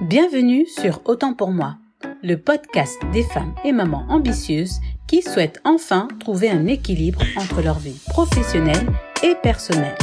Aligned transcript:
Bienvenue 0.00 0.64
sur 0.66 1.02
Autant 1.04 1.34
pour 1.34 1.50
moi, 1.50 1.76
le 2.22 2.36
podcast 2.36 2.98
des 3.12 3.24
femmes 3.24 3.54
et 3.62 3.72
mamans 3.72 4.06
ambitieuses 4.08 4.80
qui 5.06 5.20
souhaitent 5.20 5.60
enfin 5.64 6.08
trouver 6.18 6.48
un 6.48 6.66
équilibre 6.66 7.20
entre 7.36 7.60
leur 7.60 7.78
vie 7.78 8.00
professionnelle 8.08 8.86
et 9.22 9.34
personnelle. 9.42 9.98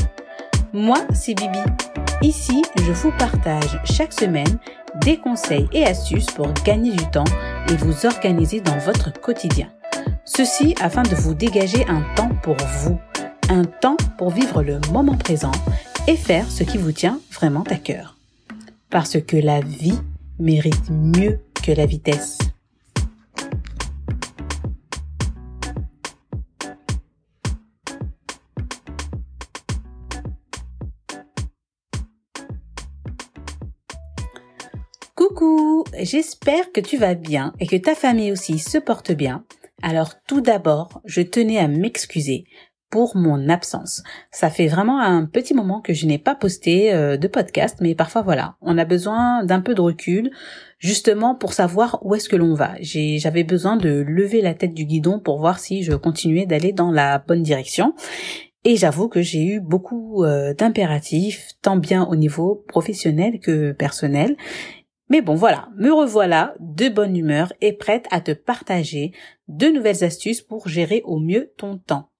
Moi, 0.71 0.99
c'est 1.15 1.33
Bibi. 1.33 1.57
Ici, 2.21 2.61
je 2.77 2.91
vous 2.91 3.11
partage 3.17 3.81
chaque 3.83 4.13
semaine 4.13 4.59
des 5.01 5.17
conseils 5.17 5.67
et 5.71 5.87
astuces 5.87 6.29
pour 6.29 6.53
gagner 6.63 6.91
du 6.91 7.09
temps 7.09 7.23
et 7.71 7.75
vous 7.77 8.05
organiser 8.05 8.61
dans 8.61 8.77
votre 8.77 9.11
quotidien. 9.11 9.69
Ceci 10.25 10.75
afin 10.79 11.01
de 11.01 11.15
vous 11.15 11.33
dégager 11.33 11.83
un 11.87 12.01
temps 12.15 12.31
pour 12.43 12.57
vous, 12.57 12.99
un 13.49 13.65
temps 13.65 13.97
pour 14.17 14.29
vivre 14.29 14.63
le 14.63 14.79
moment 14.91 15.17
présent 15.17 15.51
et 16.07 16.15
faire 16.15 16.49
ce 16.49 16.63
qui 16.63 16.77
vous 16.77 16.91
tient 16.91 17.19
vraiment 17.31 17.63
à 17.69 17.75
cœur. 17.75 18.17
Parce 18.89 19.19
que 19.21 19.37
la 19.37 19.59
vie 19.59 19.99
mérite 20.39 20.89
mieux 20.89 21.39
que 21.63 21.71
la 21.71 21.85
vitesse. 21.85 22.37
Coucou, 35.15 35.85
j'espère 35.99 36.71
que 36.71 36.81
tu 36.81 36.97
vas 36.97 37.15
bien 37.15 37.53
et 37.59 37.67
que 37.67 37.75
ta 37.75 37.95
famille 37.95 38.31
aussi 38.31 38.59
se 38.59 38.77
porte 38.77 39.11
bien. 39.11 39.45
Alors 39.81 40.13
tout 40.27 40.41
d'abord, 40.41 41.01
je 41.05 41.21
tenais 41.21 41.59
à 41.59 41.67
m'excuser 41.67 42.45
pour 42.93 43.17
mon 43.17 43.49
absence. 43.49 44.03
Ça 44.29 44.51
fait 44.51 44.67
vraiment 44.67 45.01
un 45.01 45.25
petit 45.25 45.55
moment 45.55 45.81
que 45.81 45.95
je 45.95 46.05
n'ai 46.05 46.19
pas 46.19 46.35
posté 46.35 46.93
euh, 46.93 47.17
de 47.17 47.27
podcast, 47.27 47.79
mais 47.81 47.95
parfois 47.95 48.21
voilà, 48.21 48.55
on 48.61 48.77
a 48.77 48.85
besoin 48.85 49.43
d'un 49.43 49.61
peu 49.61 49.73
de 49.73 49.81
recul, 49.81 50.29
justement 50.77 51.33
pour 51.33 51.53
savoir 51.53 51.97
où 52.03 52.13
est-ce 52.13 52.29
que 52.29 52.35
l'on 52.35 52.53
va. 52.53 52.73
J'avais 52.81 53.43
besoin 53.43 53.77
de 53.77 53.89
lever 54.07 54.41
la 54.41 54.53
tête 54.53 54.75
du 54.75 54.85
guidon 54.85 55.19
pour 55.19 55.39
voir 55.39 55.57
si 55.57 55.81
je 55.81 55.93
continuais 55.93 56.45
d'aller 56.45 56.71
dans 56.71 56.91
la 56.91 57.17
bonne 57.17 57.41
direction. 57.41 57.95
Et 58.63 58.75
j'avoue 58.75 59.07
que 59.07 59.23
j'ai 59.23 59.43
eu 59.43 59.59
beaucoup 59.59 60.23
euh, 60.23 60.53
d'impératifs, 60.53 61.53
tant 61.63 61.77
bien 61.77 62.05
au 62.05 62.15
niveau 62.15 62.63
professionnel 62.67 63.39
que 63.39 63.71
personnel. 63.71 64.37
Mais 65.09 65.21
bon 65.21 65.33
voilà, 65.33 65.69
me 65.77 65.91
revoilà 65.91 66.53
de 66.59 66.89
bonne 66.89 67.17
humeur 67.17 67.53
et 67.59 67.73
prête 67.73 68.05
à 68.11 68.21
te 68.21 68.33
partager 68.33 69.13
de 69.47 69.65
nouvelles 69.65 70.03
astuces 70.03 70.43
pour 70.43 70.67
gérer 70.67 71.01
au 71.05 71.19
mieux 71.19 71.51
ton 71.57 71.79
temps. 71.79 72.12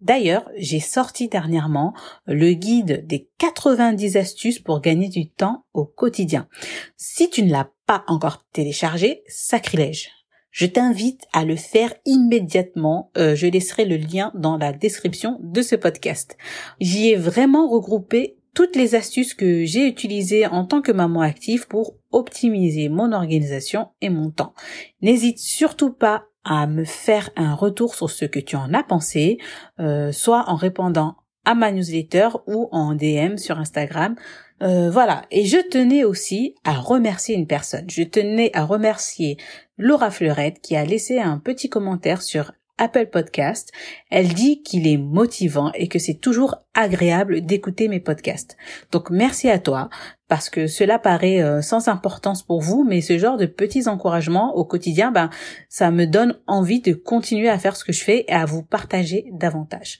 D'ailleurs, 0.00 0.48
j'ai 0.56 0.80
sorti 0.80 1.28
dernièrement 1.28 1.92
le 2.26 2.52
guide 2.52 3.06
des 3.06 3.28
90 3.38 4.16
astuces 4.16 4.58
pour 4.58 4.80
gagner 4.80 5.08
du 5.08 5.28
temps 5.28 5.64
au 5.74 5.84
quotidien. 5.84 6.48
Si 6.96 7.28
tu 7.28 7.42
ne 7.42 7.50
l'as 7.50 7.70
pas 7.86 8.04
encore 8.06 8.46
téléchargé, 8.52 9.22
sacrilège. 9.28 10.10
Je 10.50 10.66
t'invite 10.66 11.26
à 11.32 11.44
le 11.44 11.56
faire 11.56 11.94
immédiatement. 12.06 13.10
Euh, 13.16 13.36
je 13.36 13.46
laisserai 13.46 13.84
le 13.84 13.96
lien 13.96 14.32
dans 14.34 14.56
la 14.56 14.72
description 14.72 15.38
de 15.42 15.62
ce 15.62 15.76
podcast. 15.76 16.36
J'y 16.80 17.10
ai 17.10 17.16
vraiment 17.16 17.68
regroupé 17.68 18.36
toutes 18.54 18.74
les 18.74 18.94
astuces 18.94 19.34
que 19.34 19.64
j'ai 19.64 19.86
utilisées 19.86 20.46
en 20.46 20.64
tant 20.64 20.82
que 20.82 20.92
maman 20.92 21.20
active 21.20 21.68
pour 21.68 21.94
optimiser 22.10 22.88
mon 22.88 23.12
organisation 23.12 23.88
et 24.00 24.10
mon 24.10 24.30
temps. 24.30 24.54
N'hésite 25.02 25.38
surtout 25.38 25.92
pas 25.92 26.24
à 26.44 26.66
me 26.66 26.84
faire 26.84 27.30
un 27.36 27.54
retour 27.54 27.94
sur 27.94 28.10
ce 28.10 28.24
que 28.24 28.40
tu 28.40 28.56
en 28.56 28.72
as 28.74 28.82
pensé, 28.82 29.38
euh, 29.78 30.12
soit 30.12 30.48
en 30.48 30.56
répondant 30.56 31.16
à 31.44 31.54
ma 31.54 31.72
newsletter 31.72 32.28
ou 32.46 32.68
en 32.72 32.94
DM 32.94 33.36
sur 33.36 33.58
Instagram. 33.58 34.14
Euh, 34.62 34.90
voilà. 34.90 35.22
Et 35.30 35.46
je 35.46 35.56
tenais 35.56 36.04
aussi 36.04 36.54
à 36.64 36.74
remercier 36.74 37.34
une 37.34 37.46
personne. 37.46 37.88
Je 37.88 38.02
tenais 38.02 38.50
à 38.54 38.64
remercier 38.64 39.38
Laura 39.78 40.10
Fleurette 40.10 40.60
qui 40.60 40.76
a 40.76 40.84
laissé 40.84 41.18
un 41.18 41.38
petit 41.38 41.68
commentaire 41.68 42.22
sur 42.22 42.52
Apple 42.80 43.06
Podcast. 43.06 43.70
Elle 44.10 44.34
dit 44.34 44.62
qu'il 44.62 44.88
est 44.88 44.96
motivant 44.96 45.70
et 45.74 45.86
que 45.86 46.00
c'est 46.00 46.14
toujours 46.14 46.56
agréable 46.74 47.42
d'écouter 47.42 47.86
mes 47.86 48.00
podcasts. 48.00 48.56
Donc 48.90 49.10
merci 49.10 49.48
à 49.48 49.60
toi 49.60 49.90
parce 50.26 50.50
que 50.50 50.66
cela 50.66 50.98
paraît 50.98 51.42
euh, 51.42 51.62
sans 51.62 51.88
importance 51.88 52.42
pour 52.42 52.60
vous, 52.60 52.84
mais 52.84 53.00
ce 53.00 53.18
genre 53.18 53.36
de 53.36 53.46
petits 53.46 53.88
encouragements 53.88 54.56
au 54.56 54.64
quotidien, 54.64 55.12
ben 55.12 55.30
ça 55.68 55.90
me 55.90 56.06
donne 56.06 56.38
envie 56.46 56.80
de 56.80 56.94
continuer 56.94 57.48
à 57.48 57.58
faire 57.58 57.76
ce 57.76 57.84
que 57.84 57.92
je 57.92 58.02
fais 58.02 58.24
et 58.26 58.32
à 58.32 58.46
vous 58.46 58.62
partager 58.62 59.26
davantage. 59.32 59.98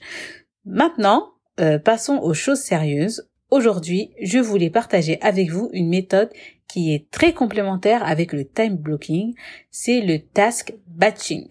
Maintenant, 0.65 1.29
euh, 1.59 1.79
passons 1.79 2.17
aux 2.17 2.33
choses 2.33 2.59
sérieuses. 2.59 3.29
Aujourd'hui, 3.49 4.11
je 4.21 4.39
voulais 4.39 4.69
partager 4.69 5.19
avec 5.21 5.51
vous 5.51 5.69
une 5.73 5.89
méthode 5.89 6.29
qui 6.71 6.93
est 6.93 7.11
très 7.11 7.33
complémentaire 7.33 8.01
avec 8.05 8.31
le 8.31 8.45
time 8.45 8.77
blocking, 8.77 9.33
c'est 9.69 9.99
le 9.99 10.19
task 10.19 10.73
batching. 10.87 11.45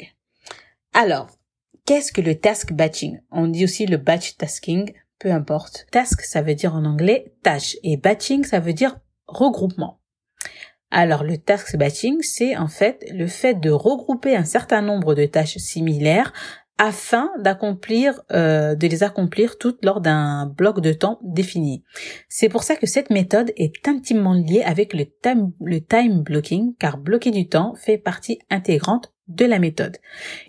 Alors, 0.93 1.29
qu'est-ce 1.87 2.13
que 2.13 2.21
le 2.21 2.35
task 2.35 2.73
batching? 2.73 3.21
On 3.31 3.47
dit 3.47 3.65
aussi 3.65 3.87
le 3.87 3.97
batch 3.97 4.37
tasking, 4.37 4.93
peu 5.19 5.31
importe. 5.31 5.87
Task, 5.93 6.23
ça 6.23 6.43
veut 6.43 6.55
dire 6.55 6.75
en 6.75 6.85
anglais 6.85 7.33
tâche 7.43 7.77
et 7.83 7.97
batching, 7.97 8.45
ça 8.45 8.61
veut 8.61 8.73
dire 8.73 8.99
regroupement. 9.27 10.01
Alors 10.91 11.23
le 11.23 11.39
task 11.39 11.77
batching, 11.77 12.21
c'est 12.23 12.57
en 12.57 12.67
fait 12.67 13.05
le 13.13 13.29
fait 13.29 13.55
de 13.55 13.71
regrouper 13.71 14.35
un 14.35 14.45
certain 14.45 14.83
nombre 14.83 15.15
de 15.15 15.25
tâches 15.27 15.59
similaires 15.59 16.33
afin 16.79 17.31
d'accomplir, 17.39 18.23
euh, 18.33 18.75
de 18.75 18.87
les 18.87 19.03
accomplir 19.03 19.59
toutes 19.59 19.85
lors 19.85 20.01
d'un 20.01 20.47
bloc 20.47 20.81
de 20.81 20.95
temps 20.95 21.21
défini. 21.23 21.85
C'est 22.31 22.49
pour 22.49 22.63
ça 22.63 22.75
que 22.75 22.87
cette 22.87 23.11
méthode 23.11 23.53
est 23.59 23.87
intimement 23.87 24.33
liée 24.33 24.63
avec 24.65 24.95
le 24.95 25.05
time, 25.05 25.53
le 25.61 25.81
time 25.83 26.23
blocking, 26.23 26.75
car 26.77 26.97
bloquer 26.97 27.33
du 27.33 27.49
temps 27.49 27.75
fait 27.75 27.99
partie 27.99 28.39
intégrante 28.49 29.13
de 29.31 29.47
la 29.47 29.59
méthode. 29.59 29.97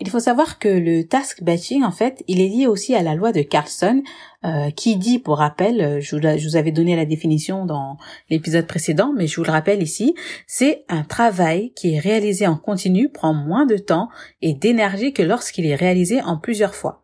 Il 0.00 0.10
faut 0.10 0.20
savoir 0.20 0.58
que 0.58 0.68
le 0.68 1.04
task 1.04 1.42
batching, 1.42 1.84
en 1.84 1.92
fait, 1.92 2.22
il 2.28 2.40
est 2.40 2.48
lié 2.48 2.66
aussi 2.66 2.94
à 2.94 3.02
la 3.02 3.14
loi 3.14 3.32
de 3.32 3.42
Carlson, 3.42 4.02
euh, 4.44 4.70
qui 4.70 4.96
dit, 4.96 5.20
pour 5.20 5.38
rappel, 5.38 5.80
euh, 5.80 6.00
je 6.00 6.16
vous, 6.16 6.56
avais 6.56 6.72
donné 6.72 6.96
la 6.96 7.04
définition 7.04 7.64
dans 7.64 7.96
l'épisode 8.28 8.66
précédent, 8.66 9.12
mais 9.16 9.28
je 9.28 9.36
vous 9.36 9.44
le 9.44 9.52
rappelle 9.52 9.82
ici, 9.82 10.14
c'est 10.46 10.84
un 10.88 11.04
travail 11.04 11.72
qui 11.74 11.94
est 11.94 12.00
réalisé 12.00 12.46
en 12.46 12.56
continu, 12.56 13.08
prend 13.08 13.32
moins 13.32 13.66
de 13.66 13.76
temps 13.76 14.08
et 14.40 14.52
d'énergie 14.52 15.12
que 15.12 15.22
lorsqu'il 15.22 15.64
est 15.66 15.76
réalisé 15.76 16.20
en 16.20 16.36
plusieurs 16.36 16.74
fois. 16.74 17.02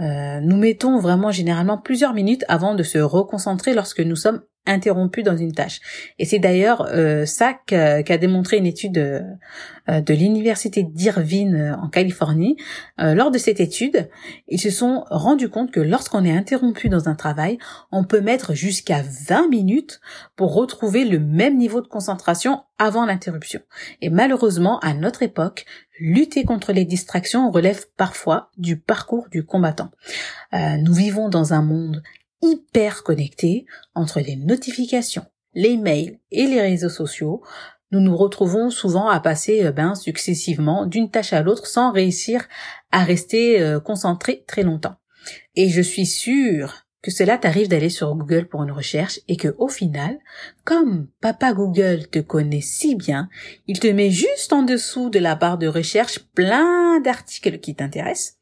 Euh, 0.00 0.40
nous 0.40 0.56
mettons 0.56 0.98
vraiment 0.98 1.30
généralement 1.30 1.78
plusieurs 1.78 2.14
minutes 2.14 2.44
avant 2.48 2.74
de 2.74 2.82
se 2.82 2.98
reconcentrer 2.98 3.74
lorsque 3.74 4.00
nous 4.00 4.16
sommes 4.16 4.42
interrompu 4.66 5.22
dans 5.22 5.36
une 5.36 5.52
tâche. 5.52 5.80
Et 6.18 6.24
c'est 6.24 6.38
d'ailleurs 6.38 6.86
euh, 6.90 7.26
ça 7.26 7.54
qu'a 7.66 8.18
démontré 8.18 8.56
une 8.56 8.66
étude 8.66 8.98
euh, 8.98 10.00
de 10.00 10.14
l'université 10.14 10.82
d'Irvine 10.82 11.54
euh, 11.54 11.76
en 11.76 11.88
Californie. 11.88 12.56
lors 12.98 13.30
de 13.30 13.38
cette 13.38 13.60
étude, 13.60 14.08
ils 14.48 14.60
se 14.60 14.70
sont 14.70 15.04
rendus 15.10 15.48
compte 15.48 15.70
que 15.70 15.80
lorsqu'on 15.80 16.24
est 16.24 16.36
interrompu 16.36 16.88
dans 16.88 17.08
un 17.08 17.14
travail, 17.14 17.58
on 17.92 18.04
peut 18.04 18.20
mettre 18.20 18.54
jusqu'à 18.54 19.02
20 19.28 19.48
minutes 19.48 20.00
pour 20.36 20.54
retrouver 20.54 21.04
le 21.04 21.18
même 21.18 21.58
niveau 21.58 21.80
de 21.80 21.88
concentration 21.88 22.62
avant 22.78 23.04
l'interruption. 23.04 23.60
Et 24.00 24.10
malheureusement, 24.10 24.78
à 24.80 24.94
notre 24.94 25.22
époque, 25.22 25.66
lutter 26.00 26.44
contre 26.44 26.72
les 26.72 26.84
distractions 26.84 27.50
relève 27.50 27.84
parfois 27.96 28.50
du 28.56 28.78
parcours 28.78 29.28
du 29.30 29.44
combattant. 29.44 29.90
nous 30.52 30.94
vivons 30.94 31.28
dans 31.28 31.52
un 31.52 31.62
monde 31.62 32.02
hyper 32.42 33.02
connectés 33.02 33.66
entre 33.94 34.20
les 34.20 34.36
notifications, 34.36 35.26
les 35.54 35.76
mails 35.76 36.18
et 36.30 36.46
les 36.46 36.60
réseaux 36.60 36.88
sociaux, 36.88 37.42
nous 37.90 38.00
nous 38.00 38.16
retrouvons 38.16 38.70
souvent 38.70 39.08
à 39.08 39.20
passer 39.20 39.64
euh, 39.64 39.72
ben, 39.72 39.94
successivement 39.94 40.86
d'une 40.86 41.10
tâche 41.10 41.32
à 41.32 41.42
l'autre 41.42 41.66
sans 41.66 41.92
réussir 41.92 42.48
à 42.90 43.04
rester 43.04 43.60
euh, 43.60 43.78
concentré 43.78 44.44
très 44.46 44.62
longtemps. 44.62 44.96
Et 45.54 45.68
je 45.68 45.80
suis 45.80 46.06
sûre 46.06 46.84
que 47.02 47.10
cela 47.10 47.36
t'arrive 47.36 47.68
d'aller 47.68 47.90
sur 47.90 48.14
Google 48.16 48.48
pour 48.48 48.62
une 48.62 48.72
recherche 48.72 49.20
et 49.28 49.36
que 49.36 49.54
au 49.58 49.68
final, 49.68 50.18
comme 50.64 51.08
papa 51.20 51.52
Google 51.52 52.08
te 52.10 52.18
connaît 52.18 52.62
si 52.62 52.94
bien, 52.94 53.28
il 53.66 53.78
te 53.78 53.86
met 53.86 54.10
juste 54.10 54.54
en 54.54 54.62
dessous 54.62 55.10
de 55.10 55.18
la 55.18 55.34
barre 55.34 55.58
de 55.58 55.66
recherche 55.66 56.18
plein 56.34 57.00
d'articles 57.00 57.60
qui 57.60 57.74
t'intéressent 57.74 58.38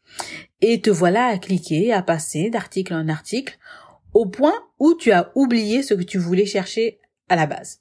et 0.60 0.80
te 0.80 0.90
voilà 0.90 1.26
à 1.26 1.38
cliquer, 1.38 1.92
à 1.92 2.02
passer 2.02 2.50
d'article 2.50 2.94
en 2.94 3.08
article 3.08 3.58
au 4.14 4.26
point 4.26 4.54
où 4.78 4.94
tu 4.94 5.12
as 5.12 5.32
oublié 5.34 5.82
ce 5.82 5.94
que 5.94 6.02
tu 6.02 6.18
voulais 6.18 6.46
chercher 6.46 7.00
à 7.28 7.36
la 7.36 7.46
base. 7.46 7.80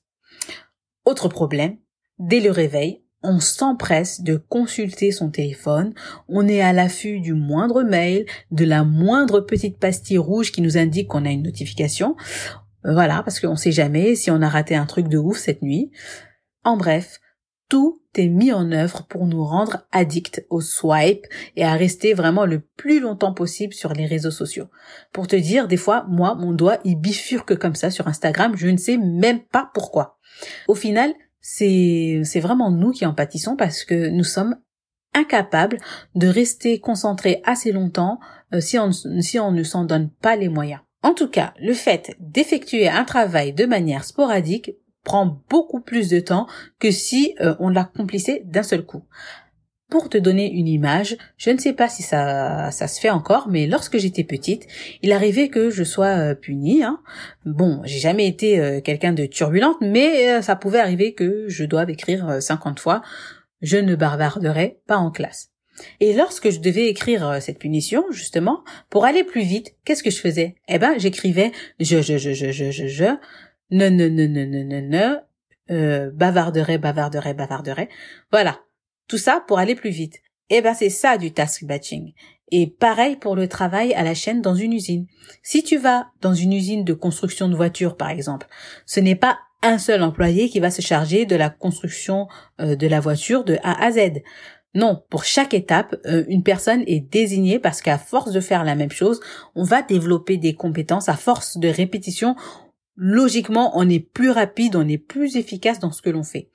Autre 1.06 1.28
problème, 1.28 1.78
dès 2.20 2.40
le 2.40 2.52
réveil, 2.52 3.04
on 3.24 3.40
s'empresse 3.40 4.22
de 4.22 4.36
consulter 4.36 5.12
son 5.12 5.30
téléphone, 5.30 5.94
on 6.28 6.48
est 6.48 6.62
à 6.62 6.74
l'affût 6.74 7.20
du 7.20 7.34
moindre 7.34 7.84
mail, 7.84 8.26
de 8.50 8.66
la 8.66 8.84
moindre 8.84 9.42
petite 9.42 9.78
pastille 9.78 10.18
rouge 10.18 10.52
qui 10.52 10.62
nous 10.62 10.78
indique 10.78 11.08
qu'on 11.08 11.26
a 11.26 11.32
une 11.32 11.44
notification. 11.44 12.16
Voilà, 12.84 13.22
parce 13.24 13.40
qu'on 13.40 13.56
sait 13.56 13.72
jamais 13.72 14.16
si 14.16 14.32
on 14.32 14.42
a 14.42 14.50
raté 14.50 14.76
un 14.76 14.88
truc 14.88 15.08
de 15.08 15.18
ouf 15.18 15.38
cette 15.38 15.62
nuit. 15.62 15.92
En 16.64 16.78
bref, 16.78 17.20
tout 17.72 18.02
est 18.16 18.28
mis 18.28 18.52
en 18.52 18.74
œuvre 18.74 19.06
pour 19.08 19.26
nous 19.26 19.46
rendre 19.46 19.88
addicts 19.94 20.46
au 20.50 20.60
swipe 20.60 21.26
et 21.56 21.64
à 21.64 21.76
rester 21.76 22.14
vraiment 22.14 22.46
le 22.46 22.60
plus 22.60 23.00
longtemps 23.00 23.34
possible 23.34 23.74
sur 23.74 23.94
les 23.94 24.06
réseaux 24.06 24.30
sociaux. 24.30 24.68
Pour 25.14 25.26
te 25.26 25.38
dire, 25.38 25.70
des 25.70 25.78
fois, 25.78 26.06
moi, 26.10 26.36
mon 26.36 26.52
doigt, 26.52 26.80
il 26.84 26.98
bifurque 26.98 27.58
comme 27.58 27.76
ça 27.76 27.90
sur 27.90 28.10
Instagram, 28.10 28.58
je 28.58 28.68
ne 28.68 28.76
sais 28.76 28.98
même 28.98 29.40
pas 29.40 29.72
pourquoi. 29.74 30.18
Au 30.68 30.76
final, 30.76 31.14
c'est, 31.40 32.22
vraiment 32.42 32.72
nous 32.72 32.92
qui 32.92 33.06
en 33.06 33.14
pâtissons 33.14 33.56
parce 33.56 33.86
que 33.86 34.10
nous 34.10 34.26
sommes 34.26 34.58
incapables 35.16 35.78
de 36.16 36.28
rester 36.28 36.82
concentrés 36.82 37.42
assez 37.46 37.72
longtemps 37.72 38.20
euh, 38.54 38.60
si 38.60 38.78
on 38.80 39.52
ne 39.52 39.64
s'en 39.64 39.86
donne 39.86 40.10
pas 40.10 40.36
les 40.36 40.50
moyens. 40.50 40.82
En 41.04 41.14
tout 41.14 41.30
cas, 41.30 41.54
le 41.60 41.74
fait 41.74 42.16
d'effectuer 42.20 42.90
un 42.90 43.06
travail 43.06 43.54
de 43.54 43.66
manière 43.66 44.04
sporadique 44.04 44.72
prend 45.04 45.42
beaucoup 45.50 45.82
plus 45.82 46.10
de 46.10 46.20
temps 46.20 46.48
que 46.80 46.92
si 46.92 47.36
euh, 47.42 47.56
on 47.60 47.70
l'accomplissait 47.70 48.44
d'un 48.46 48.64
seul 48.64 48.86
coup. 48.86 49.04
Pour 49.90 50.08
te 50.08 50.18
donner 50.18 50.50
une 50.50 50.70
image, 50.70 51.18
je 51.36 51.50
ne 51.50 51.58
sais 51.58 51.74
pas 51.74 51.90
si 51.90 52.02
ça, 52.02 52.72
ça 52.72 52.88
se 52.88 53.02
fait 53.02 53.10
encore, 53.10 53.50
mais 53.50 53.68
lorsque 53.68 53.98
j'étais 53.98 54.24
petite, 54.24 54.66
il 55.02 55.12
arrivait 55.12 55.50
que 55.50 55.70
je 55.70 55.84
sois 55.84 56.18
euh, 56.18 56.36
punie. 56.36 56.84
Hein. 56.84 57.02
Bon, 57.46 57.82
j'ai 57.84 58.00
jamais 58.00 58.28
été 58.28 58.60
euh, 58.60 58.80
quelqu'un 58.80 59.12
de 59.12 59.26
turbulente, 59.26 59.78
mais 59.82 60.42
ça 60.42 60.56
pouvait 60.56 60.80
arriver 60.80 61.14
que 61.14 61.50
je 61.50 61.66
doive 61.66 61.90
écrire 61.90 62.42
50 62.42 62.80
fois. 62.80 63.02
Je 63.62 63.78
ne 63.78 63.96
bavarderai 63.96 64.80
pas 64.88 64.98
en 64.98 65.12
classe. 65.12 65.50
Et 66.00 66.14
lorsque 66.14 66.52
je 66.52 66.60
devais 66.60 66.88
écrire 66.88 67.42
cette 67.42 67.60
punition, 67.60 68.06
justement, 68.12 68.64
pour 68.90 69.04
aller 69.06 69.24
plus 69.24 69.44
vite, 69.44 69.76
qu'est-ce 69.84 70.04
que 70.04 70.12
je 70.12 70.20
faisais? 70.20 70.56
Eh 70.68 70.80
ben, 70.80 70.94
j'écrivais 70.98 71.52
je, 71.80 72.02
je, 72.02 72.18
je, 72.18 72.34
je, 72.34 72.52
je, 72.52 72.72
je, 72.72 72.88
je, 72.88 73.16
ne, 73.72 73.90
ne, 73.90 74.08
ne, 74.08 74.28
ne, 74.28 74.46
ne, 74.46 74.64
ne, 74.64 74.82
ne, 74.82 75.16
euh, 75.72 76.12
bavarderait, 76.14 76.78
bavarderait, 76.78 77.34
bavarderait. 77.34 77.90
Voilà. 78.32 78.60
Tout 79.08 79.18
ça 79.18 79.44
pour 79.48 79.60
aller 79.60 79.76
plus 79.76 79.90
vite. 79.90 80.22
Eh 80.50 80.62
ben, 80.62 80.74
c'est 80.74 80.90
ça 80.90 81.18
du 81.18 81.32
task 81.32 81.64
batching. 81.64 82.14
Et 82.52 82.68
pareil 82.68 83.16
pour 83.16 83.36
le 83.36 83.48
travail 83.48 83.94
à 83.94 84.04
la 84.04 84.14
chaîne 84.14 84.42
dans 84.42 84.56
une 84.56 84.74
usine. 84.74 85.08
Si 85.42 85.64
tu 85.64 85.78
vas 85.78 86.08
dans 86.22 86.34
une 86.34 86.52
usine 86.52 86.84
de 86.84 86.94
construction 86.94 87.48
de 87.48 87.56
voitures, 87.56 87.96
par 87.96 88.10
exemple, 88.10 88.48
ce 88.86 89.00
n'est 89.00 89.16
pas 89.16 89.40
un 89.64 89.78
seul 89.78 90.04
employé 90.04 90.50
qui 90.50 90.60
va 90.60 90.72
se 90.72 90.82
charger 90.82 91.26
de 91.26 91.36
la 91.36 91.50
construction 91.50 92.28
euh, 92.60 92.76
de 92.76 92.88
la 92.88 93.00
voiture 93.00 93.46
de 93.46 93.58
A 93.64 93.84
à 93.84 93.92
Z. 93.92 94.22
Non, 94.74 95.04
pour 95.10 95.24
chaque 95.24 95.54
étape, 95.54 95.96
euh, 96.06 96.24
une 96.28 96.44
personne 96.44 96.84
est 96.88 97.00
désignée 97.00 97.60
parce 97.60 97.82
qu'à 97.82 97.98
force 97.98 98.32
de 98.32 98.40
faire 98.40 98.64
la 98.64 98.76
même 98.76 98.92
chose, 98.92 99.20
on 99.56 99.64
va 99.64 99.82
développer 99.82 100.38
des 100.38 100.54
compétences, 100.54 101.10
à 101.10 101.16
force 101.16 101.58
de 101.58 101.68
répétition, 101.68 102.36
logiquement, 102.96 103.72
on 103.76 103.90
est 103.90 104.00
plus 104.00 104.32
rapide, 104.32 104.76
on 104.76 104.88
est 104.88 104.98
plus 104.98 105.36
efficace 105.36 105.80
dans 105.80 105.92
ce 105.92 106.02
que 106.02 106.10
l'on 106.10 106.24
fait. 106.24 106.50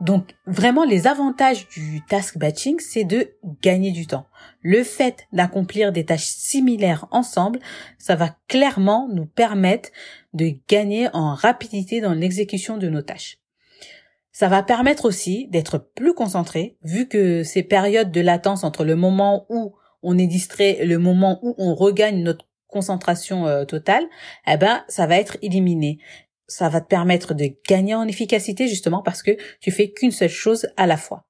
Donc 0.00 0.34
vraiment 0.46 0.84
les 0.84 1.06
avantages 1.06 1.68
du 1.68 2.00
task 2.08 2.38
batching, 2.38 2.80
c'est 2.80 3.04
de 3.04 3.34
gagner 3.60 3.92
du 3.92 4.06
temps. 4.06 4.26
Le 4.62 4.82
fait 4.82 5.26
d'accomplir 5.32 5.92
des 5.92 6.06
tâches 6.06 6.24
similaires 6.26 7.06
ensemble, 7.10 7.60
ça 7.98 8.16
va 8.16 8.34
clairement 8.48 9.08
nous 9.12 9.26
permettre 9.26 9.90
de 10.32 10.52
gagner 10.68 11.08
en 11.12 11.34
rapidité 11.34 12.00
dans 12.00 12.14
l'exécution 12.14 12.78
de 12.78 12.88
nos 12.88 13.02
tâches. 13.02 13.38
Ça 14.32 14.48
va 14.48 14.62
permettre 14.62 15.04
aussi 15.04 15.48
d'être 15.48 15.76
plus 15.94 16.14
concentré, 16.14 16.78
vu 16.82 17.06
que 17.06 17.42
ces 17.42 17.62
périodes 17.62 18.10
de 18.10 18.22
latence 18.22 18.64
entre 18.64 18.84
le 18.84 18.96
moment 18.96 19.44
où 19.50 19.74
on 20.02 20.16
est 20.16 20.26
distrait 20.26 20.78
et 20.80 20.86
le 20.86 20.98
moment 20.98 21.40
où 21.42 21.54
on 21.58 21.74
regagne 21.74 22.22
notre 22.22 22.46
concentration 22.70 23.46
euh, 23.46 23.64
totale, 23.64 24.04
eh 24.46 24.56
ben 24.56 24.84
ça 24.88 25.06
va 25.06 25.16
être 25.16 25.36
éliminé. 25.42 25.98
Ça 26.46 26.68
va 26.68 26.80
te 26.80 26.88
permettre 26.88 27.34
de 27.34 27.50
gagner 27.68 27.94
en 27.94 28.08
efficacité 28.08 28.66
justement 28.68 29.02
parce 29.02 29.22
que 29.22 29.32
tu 29.60 29.70
fais 29.70 29.90
qu'une 29.90 30.10
seule 30.10 30.28
chose 30.30 30.68
à 30.76 30.86
la 30.86 30.96
fois. 30.96 31.26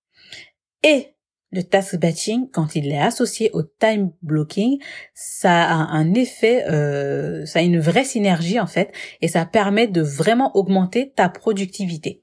Et 0.83 1.15
le 1.53 1.63
task 1.63 1.97
batching, 1.97 2.49
quand 2.51 2.77
il 2.77 2.91
est 2.93 3.01
associé 3.01 3.51
au 3.53 3.63
time 3.63 4.13
blocking, 4.23 4.79
ça 5.15 5.65
a 5.65 5.75
un 5.75 6.15
effet, 6.15 6.65
euh, 6.69 7.45
ça 7.45 7.59
a 7.59 7.63
une 7.63 7.81
vraie 7.81 8.05
synergie 8.05 8.61
en 8.61 8.67
fait, 8.67 8.93
et 9.21 9.29
ça 9.29 9.45
permet 9.47 9.89
de 9.89 10.01
vraiment 10.01 10.57
augmenter 10.57 11.13
ta 11.15 11.29
productivité. 11.29 12.23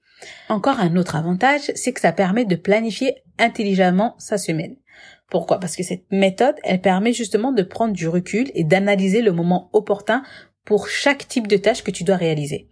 Encore 0.49 0.79
un 0.79 0.95
autre 0.95 1.15
avantage, 1.15 1.71
c'est 1.75 1.93
que 1.93 1.99
ça 1.99 2.11
permet 2.11 2.45
de 2.45 2.55
planifier 2.55 3.15
intelligemment 3.37 4.15
sa 4.17 4.37
semaine. 4.37 4.77
Pourquoi? 5.29 5.59
Parce 5.59 5.75
que 5.75 5.83
cette 5.83 6.11
méthode, 6.11 6.55
elle 6.63 6.81
permet 6.81 7.13
justement 7.13 7.51
de 7.51 7.63
prendre 7.63 7.93
du 7.93 8.07
recul 8.07 8.49
et 8.53 8.63
d'analyser 8.63 9.21
le 9.21 9.31
moment 9.31 9.69
opportun 9.73 10.23
pour 10.63 10.87
chaque 10.87 11.27
type 11.27 11.47
de 11.47 11.57
tâche 11.57 11.83
que 11.83 11.91
tu 11.91 12.03
dois 12.03 12.15
réaliser. 12.15 12.67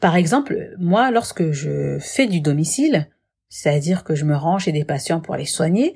Par 0.00 0.16
exemple, 0.16 0.74
moi, 0.78 1.10
lorsque 1.10 1.50
je 1.50 1.98
fais 1.98 2.26
du 2.26 2.40
domicile, 2.40 3.08
c'est-à-dire 3.48 4.04
que 4.04 4.14
je 4.14 4.24
me 4.24 4.36
rends 4.36 4.58
chez 4.58 4.72
des 4.72 4.84
patients 4.84 5.20
pour 5.20 5.36
les 5.36 5.46
soigner, 5.46 5.94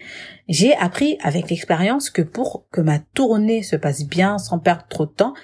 j'ai 0.48 0.74
appris 0.76 1.18
avec 1.22 1.50
l'expérience 1.50 2.10
que 2.10 2.22
pour 2.22 2.66
que 2.70 2.80
ma 2.80 2.98
tournée 2.98 3.62
se 3.62 3.76
passe 3.76 4.04
bien 4.04 4.38
sans 4.38 4.58
perdre 4.58 4.86
trop 4.88 5.06
de 5.06 5.12
temps, 5.12 5.34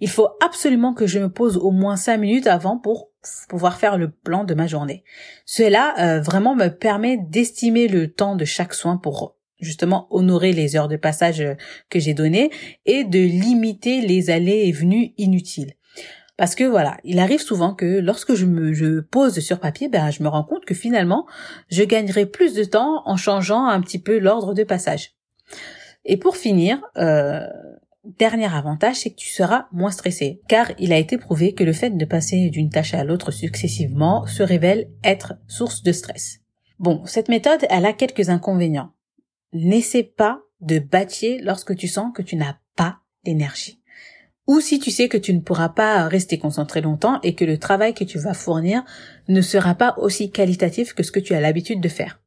il 0.00 0.08
faut 0.08 0.28
absolument 0.44 0.94
que 0.94 1.06
je 1.06 1.18
me 1.18 1.30
pose 1.30 1.56
au 1.56 1.70
moins 1.70 1.96
cinq 1.96 2.18
minutes 2.18 2.46
avant 2.46 2.78
pour 2.78 3.10
pouvoir 3.48 3.78
faire 3.78 3.98
le 3.98 4.10
plan 4.10 4.44
de 4.44 4.54
ma 4.54 4.66
journée. 4.66 5.04
Cela 5.44 5.94
euh, 5.98 6.20
vraiment 6.20 6.54
me 6.54 6.68
permet 6.68 7.16
d'estimer 7.16 7.88
le 7.88 8.12
temps 8.12 8.36
de 8.36 8.44
chaque 8.44 8.74
soin 8.74 8.98
pour 8.98 9.35
justement 9.60 10.06
honorer 10.10 10.52
les 10.52 10.76
heures 10.76 10.88
de 10.88 10.96
passage 10.96 11.40
euh, 11.40 11.54
que 11.90 11.98
j'ai 11.98 12.14
données 12.14 12.50
et 12.84 13.04
de 13.04 13.18
limiter 13.18 14.00
les 14.00 14.30
allées 14.30 14.64
et 14.66 14.72
venues 14.72 15.12
inutiles. 15.16 15.74
Parce 16.36 16.54
que 16.54 16.64
voilà, 16.64 16.98
il 17.02 17.18
arrive 17.18 17.40
souvent 17.40 17.74
que 17.74 17.98
lorsque 17.98 18.34
je 18.34 18.44
me 18.44 19.00
pose 19.02 19.40
sur 19.40 19.58
papier, 19.58 19.88
ben 19.88 20.10
je 20.10 20.22
me 20.22 20.28
rends 20.28 20.44
compte 20.44 20.66
que 20.66 20.74
finalement, 20.74 21.26
je 21.70 21.82
gagnerai 21.82 22.26
plus 22.26 22.52
de 22.52 22.64
temps 22.64 23.02
en 23.06 23.16
changeant 23.16 23.66
un 23.66 23.80
petit 23.80 23.98
peu 23.98 24.18
l'ordre 24.18 24.52
de 24.52 24.62
passage. 24.62 25.12
Et 26.04 26.18
pour 26.18 26.36
finir, 26.36 26.82
euh, 26.98 27.46
dernier 28.18 28.54
avantage, 28.54 28.96
c'est 28.96 29.10
que 29.10 29.16
tu 29.16 29.30
seras 29.30 29.66
moins 29.72 29.90
stressé, 29.90 30.42
car 30.46 30.70
il 30.78 30.92
a 30.92 30.98
été 30.98 31.16
prouvé 31.16 31.54
que 31.54 31.64
le 31.64 31.72
fait 31.72 31.90
de 31.90 32.04
passer 32.04 32.50
d'une 32.50 32.70
tâche 32.70 32.92
à 32.92 33.02
l'autre 33.02 33.30
successivement 33.30 34.26
se 34.26 34.42
révèle 34.42 34.88
être 35.04 35.34
source 35.48 35.82
de 35.82 35.92
stress. 35.92 36.40
Bon, 36.78 37.02
cette 37.06 37.30
méthode, 37.30 37.64
elle 37.70 37.86
a 37.86 37.94
quelques 37.94 38.28
inconvénients 38.28 38.92
n'essaie 39.56 40.04
pas 40.04 40.42
de 40.60 40.78
batcher 40.78 41.38
lorsque 41.42 41.76
tu 41.76 41.88
sens 41.88 42.12
que 42.14 42.22
tu 42.22 42.36
n'as 42.36 42.56
pas 42.76 42.98
d'énergie. 43.24 43.80
Ou 44.46 44.60
si 44.60 44.78
tu 44.78 44.90
sais 44.90 45.08
que 45.08 45.18
tu 45.18 45.34
ne 45.34 45.40
pourras 45.40 45.70
pas 45.70 46.06
rester 46.06 46.38
concentré 46.38 46.80
longtemps 46.80 47.20
et 47.22 47.34
que 47.34 47.44
le 47.44 47.58
travail 47.58 47.94
que 47.94 48.04
tu 48.04 48.18
vas 48.18 48.34
fournir 48.34 48.84
ne 49.28 49.40
sera 49.40 49.74
pas 49.74 49.96
aussi 49.98 50.30
qualitatif 50.30 50.94
que 50.94 51.02
ce 51.02 51.10
que 51.10 51.20
tu 51.20 51.34
as 51.34 51.40
l'habitude 51.40 51.80
de 51.80 51.88
faire. 51.88 52.20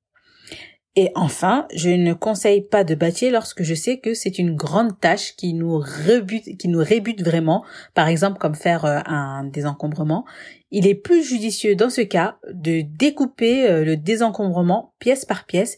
Et 0.95 1.11
enfin, 1.15 1.67
je 1.73 1.89
ne 1.89 2.13
conseille 2.13 2.61
pas 2.61 2.83
de 2.83 2.95
batcher 2.95 3.29
lorsque 3.29 3.63
je 3.63 3.75
sais 3.75 3.99
que 3.99 4.13
c'est 4.13 4.39
une 4.39 4.55
grande 4.55 4.99
tâche 4.99 5.35
qui 5.37 5.53
nous 5.53 5.77
rebute, 5.77 6.57
qui 6.57 6.67
nous 6.67 6.83
rébute 6.83 7.23
vraiment, 7.23 7.63
par 7.93 8.07
exemple 8.07 8.39
comme 8.39 8.55
faire 8.55 8.83
euh, 8.83 8.99
un 9.05 9.45
désencombrement. 9.45 10.25
Il 10.71 10.87
est 10.87 10.95
plus 10.95 11.23
judicieux 11.23 11.75
dans 11.75 11.89
ce 11.91 12.01
cas 12.01 12.37
de 12.51 12.81
découper 12.81 13.69
euh, 13.69 13.85
le 13.85 13.97
désencombrement 13.97 14.93
pièce 14.99 15.25
par 15.25 15.45
pièce 15.45 15.77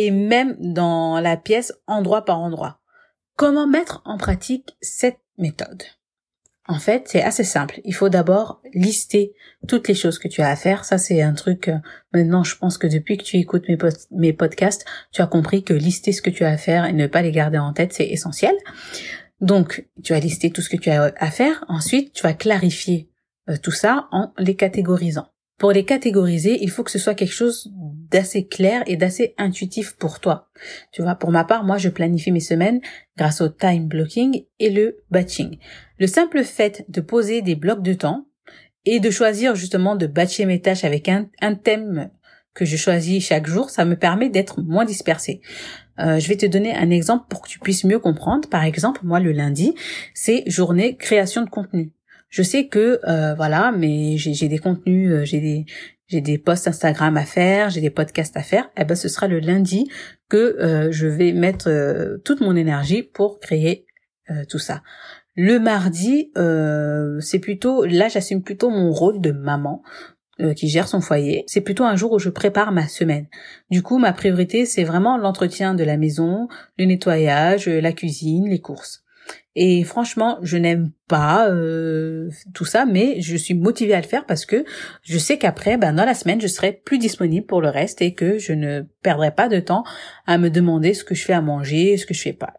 et 0.00 0.12
même 0.12 0.54
dans 0.60 1.18
la 1.18 1.36
pièce 1.36 1.72
endroit 1.88 2.24
par 2.24 2.38
endroit. 2.38 2.78
Comment 3.34 3.66
mettre 3.66 4.00
en 4.04 4.16
pratique 4.16 4.76
cette 4.80 5.18
méthode? 5.38 5.82
En 6.68 6.78
fait, 6.78 7.08
c'est 7.08 7.22
assez 7.22 7.42
simple. 7.42 7.80
Il 7.84 7.94
faut 7.94 8.08
d'abord 8.08 8.62
lister 8.74 9.32
toutes 9.66 9.88
les 9.88 9.94
choses 9.94 10.20
que 10.20 10.28
tu 10.28 10.40
as 10.40 10.50
à 10.50 10.54
faire. 10.54 10.84
Ça, 10.84 10.98
c'est 10.98 11.20
un 11.20 11.32
truc, 11.32 11.66
euh, 11.66 11.78
maintenant, 12.12 12.44
je 12.44 12.56
pense 12.56 12.78
que 12.78 12.86
depuis 12.86 13.16
que 13.16 13.24
tu 13.24 13.38
écoutes 13.38 13.64
mes, 14.12 14.32
podcasts, 14.32 14.84
tu 15.10 15.20
as 15.20 15.26
compris 15.26 15.64
que 15.64 15.74
lister 15.74 16.12
ce 16.12 16.22
que 16.22 16.30
tu 16.30 16.44
as 16.44 16.50
à 16.50 16.56
faire 16.58 16.84
et 16.84 16.92
ne 16.92 17.08
pas 17.08 17.22
les 17.22 17.32
garder 17.32 17.58
en 17.58 17.72
tête, 17.72 17.92
c'est 17.92 18.06
essentiel. 18.06 18.54
Donc, 19.40 19.88
tu 20.04 20.12
as 20.12 20.20
listé 20.20 20.50
tout 20.50 20.60
ce 20.60 20.68
que 20.68 20.76
tu 20.76 20.90
as 20.90 21.12
à 21.16 21.30
faire. 21.32 21.64
Ensuite, 21.66 22.12
tu 22.12 22.22
vas 22.22 22.34
clarifier 22.34 23.10
euh, 23.48 23.56
tout 23.60 23.72
ça 23.72 24.06
en 24.12 24.32
les 24.38 24.54
catégorisant. 24.54 25.26
Pour 25.58 25.72
les 25.72 25.84
catégoriser, 25.84 26.58
il 26.62 26.70
faut 26.70 26.84
que 26.84 26.90
ce 26.90 27.00
soit 27.00 27.14
quelque 27.14 27.34
chose 27.34 27.72
d'assez 28.10 28.46
clair 28.46 28.84
et 28.86 28.96
d'assez 28.96 29.34
intuitif 29.38 29.96
pour 29.96 30.20
toi. 30.20 30.48
Tu 30.92 31.02
vois, 31.02 31.16
pour 31.16 31.32
ma 31.32 31.44
part, 31.44 31.64
moi, 31.64 31.78
je 31.78 31.88
planifie 31.88 32.30
mes 32.30 32.40
semaines 32.40 32.80
grâce 33.16 33.40
au 33.40 33.48
time 33.48 33.88
blocking 33.88 34.44
et 34.60 34.70
le 34.70 34.98
batching. 35.10 35.58
Le 35.98 36.06
simple 36.06 36.44
fait 36.44 36.84
de 36.88 37.00
poser 37.00 37.42
des 37.42 37.56
blocs 37.56 37.82
de 37.82 37.92
temps 37.92 38.28
et 38.84 39.00
de 39.00 39.10
choisir 39.10 39.56
justement 39.56 39.96
de 39.96 40.06
batcher 40.06 40.46
mes 40.46 40.60
tâches 40.60 40.84
avec 40.84 41.08
un, 41.08 41.28
thème 41.54 42.10
que 42.54 42.64
je 42.64 42.76
choisis 42.76 43.26
chaque 43.26 43.48
jour, 43.48 43.68
ça 43.68 43.84
me 43.84 43.96
permet 43.96 44.30
d'être 44.30 44.62
moins 44.62 44.84
dispersé. 44.84 45.40
Euh, 45.98 46.20
je 46.20 46.28
vais 46.28 46.36
te 46.36 46.46
donner 46.46 46.74
un 46.74 46.90
exemple 46.90 47.26
pour 47.28 47.42
que 47.42 47.48
tu 47.48 47.58
puisses 47.58 47.84
mieux 47.84 47.98
comprendre. 47.98 48.48
Par 48.48 48.62
exemple, 48.62 49.00
moi, 49.02 49.18
le 49.18 49.32
lundi, 49.32 49.74
c'est 50.14 50.44
journée 50.46 50.96
création 50.96 51.42
de 51.42 51.50
contenu 51.50 51.92
je 52.28 52.42
sais 52.42 52.68
que 52.68 53.00
euh, 53.08 53.34
voilà, 53.34 53.72
mais 53.72 54.16
j'ai 54.18 54.48
des 54.48 54.58
contenus, 54.58 55.10
euh, 55.10 55.24
j'ai 55.24 56.20
des 56.20 56.38
posts 56.38 56.68
Instagram 56.68 57.16
à 57.16 57.24
faire, 57.24 57.70
j'ai 57.70 57.80
des 57.80 57.90
podcasts 57.90 58.36
à 58.36 58.42
faire. 58.42 58.70
Eh 58.76 58.84
ben, 58.84 58.94
ce 58.94 59.08
sera 59.08 59.28
le 59.28 59.38
lundi 59.38 59.90
que 60.28 60.36
euh, 60.36 60.92
je 60.92 61.06
vais 61.06 61.32
mettre 61.32 62.18
toute 62.24 62.40
mon 62.40 62.54
énergie 62.54 63.02
pour 63.02 63.40
créer 63.40 63.86
tout 64.50 64.58
ça. 64.58 64.82
Le 65.36 65.58
mardi, 65.58 66.32
c'est 67.20 67.38
plutôt 67.38 67.86
là, 67.86 68.08
j'assume 68.08 68.42
plutôt 68.42 68.68
mon 68.68 68.92
rôle 68.92 69.22
de 69.22 69.32
maman. 69.32 69.82
qui 70.54 70.68
gère 70.68 70.86
son 70.86 71.00
foyer. 71.00 71.44
C'est 71.46 71.62
plutôt 71.62 71.84
un 71.84 71.96
jour 71.96 72.12
où 72.12 72.18
je 72.18 72.28
prépare 72.28 72.70
ma 72.70 72.86
semaine. 72.86 73.26
Du 73.70 73.82
coup, 73.82 73.98
ma 73.98 74.12
priorité, 74.12 74.66
c'est 74.66 74.84
vraiment 74.84 75.16
l'entretien 75.16 75.74
de 75.74 75.82
la 75.82 75.96
maison, 75.96 76.46
le 76.78 76.84
nettoyage, 76.84 77.68
la 77.68 77.92
cuisine, 77.92 78.48
les 78.48 78.60
courses. 78.60 79.02
Et 79.60 79.82
franchement, 79.82 80.38
je 80.40 80.56
n'aime 80.56 80.92
pas 81.08 81.50
euh, 81.50 82.30
tout 82.54 82.64
ça, 82.64 82.86
mais 82.86 83.20
je 83.20 83.36
suis 83.36 83.54
motivée 83.54 83.94
à 83.94 84.00
le 84.00 84.06
faire 84.06 84.24
parce 84.24 84.46
que 84.46 84.64
je 85.02 85.18
sais 85.18 85.36
qu'après, 85.36 85.76
ben, 85.76 85.92
dans 85.92 86.04
la 86.04 86.14
semaine, 86.14 86.40
je 86.40 86.46
serai 86.46 86.70
plus 86.72 86.98
disponible 86.98 87.44
pour 87.44 87.60
le 87.60 87.68
reste 87.68 88.00
et 88.00 88.14
que 88.14 88.38
je 88.38 88.52
ne 88.52 88.82
perdrai 89.02 89.32
pas 89.32 89.48
de 89.48 89.58
temps 89.58 89.82
à 90.28 90.38
me 90.38 90.48
demander 90.48 90.94
ce 90.94 91.02
que 91.02 91.16
je 91.16 91.24
fais 91.24 91.32
à 91.32 91.40
manger, 91.40 91.96
ce 91.96 92.06
que 92.06 92.14
je 92.14 92.22
fais 92.22 92.32
pas. 92.32 92.54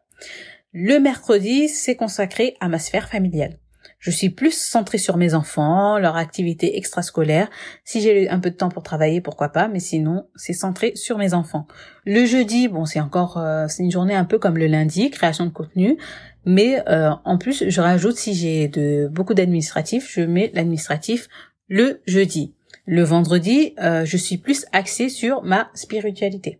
Le 0.73 0.99
mercredi, 0.99 1.69
c'est 1.69 1.95
consacré 1.95 2.57
à 2.59 2.67
ma 2.67 2.79
sphère 2.79 3.07
familiale. 3.07 3.59
Je 3.99 4.11
suis 4.11 4.29
plus 4.29 4.57
centrée 4.57 4.97
sur 4.97 5.17
mes 5.17 5.33
enfants, 5.33 5.99
leur 5.99 6.15
activité 6.15 6.77
extrascolaire. 6.77 7.49
Si 7.83 7.99
j'ai 7.99 8.29
un 8.29 8.39
peu 8.39 8.49
de 8.49 8.55
temps 8.55 8.69
pour 8.69 8.81
travailler, 8.81 9.19
pourquoi 9.19 9.49
pas, 9.49 9.67
mais 9.67 9.81
sinon, 9.81 10.25
c'est 10.35 10.53
centré 10.53 10.93
sur 10.95 11.17
mes 11.17 11.33
enfants. 11.33 11.67
Le 12.05 12.25
jeudi, 12.25 12.69
bon, 12.69 12.85
c'est 12.85 13.01
encore, 13.01 13.37
euh, 13.37 13.67
c'est 13.67 13.83
une 13.83 13.91
journée 13.91 14.15
un 14.15 14.23
peu 14.23 14.39
comme 14.39 14.57
le 14.57 14.67
lundi, 14.67 15.09
création 15.11 15.45
de 15.45 15.51
contenu. 15.51 15.97
Mais 16.45 16.83
euh, 16.87 17.11
en 17.25 17.37
plus, 17.37 17.69
je 17.69 17.81
rajoute 17.81 18.15
si 18.15 18.33
j'ai 18.33 18.67
de 18.67 19.07
beaucoup 19.11 19.33
d'administratifs, 19.33 20.11
je 20.11 20.21
mets 20.21 20.51
l'administratif 20.53 21.27
le 21.67 22.01
jeudi. 22.07 22.53
Le 22.85 23.03
vendredi, 23.03 23.75
euh, 23.79 24.05
je 24.05 24.17
suis 24.17 24.37
plus 24.37 24.65
axée 24.71 25.09
sur 25.09 25.43
ma 25.43 25.69
spiritualité. 25.73 26.59